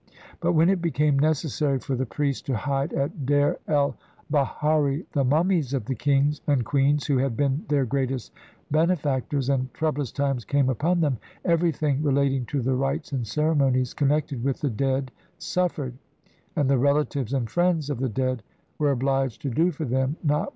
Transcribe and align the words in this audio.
But 0.39 0.53
when 0.53 0.69
it 0.71 0.81
became 0.81 1.19
necessary 1.19 1.77
for 1.77 1.95
the 1.95 2.07
priests 2.07 2.41
to 2.47 2.57
hide 2.57 2.91
at 2.91 3.27
Der 3.27 3.59
el 3.67 3.95
bahari 4.31 5.05
the 5.11 5.23
mummies 5.23 5.75
of 5.75 5.85
the 5.85 5.93
kings 5.93 6.41
and 6.47 6.65
queens 6.65 7.05
who 7.05 7.19
had 7.19 7.37
been 7.37 7.63
their 7.69 7.85
greatest 7.85 8.31
benefactors, 8.71 9.47
and 9.47 9.71
troublous 9.75 10.11
times 10.11 10.43
came 10.43 10.69
upon 10.69 11.01
them, 11.01 11.19
everything 11.45 12.01
re 12.01 12.15
lating 12.15 12.47
to 12.47 12.63
the 12.63 12.73
rites 12.73 13.11
and 13.11 13.27
ceremonies 13.27 13.93
connected 13.93 14.43
with 14.43 14.61
the 14.61 14.71
dead 14.71 15.11
suffered, 15.37 15.93
and 16.55 16.67
the 16.67 16.79
relatives 16.79 17.31
and 17.31 17.51
friends 17.51 17.87
of 17.91 17.99
the 17.99 18.09
dead 18.09 18.41
were 18.79 18.89
obliged 18.89 19.39
to 19.43 19.51
do 19.51 19.69
for 19.69 19.85
them 19.85 20.17
not 20.23 20.23
what 20.23 20.23
they 20.23 20.25
Plate 20.25 20.49
XT. 20.49 20.49